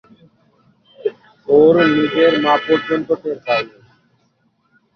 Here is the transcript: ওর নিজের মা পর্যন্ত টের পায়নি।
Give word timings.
ওর 1.47 1.75
নিজের 1.95 2.33
মা 2.43 2.53
পর্যন্ত 2.65 3.07
টের 3.21 3.37
পায়নি। 3.45 3.77